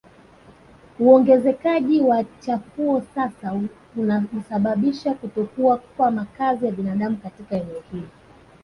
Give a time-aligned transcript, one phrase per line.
[0.99, 3.59] Uongezekaji wa chafuo sasa
[4.33, 8.07] ulisababisha kutokuwa kwa makazi ya binadamu katika eneo hili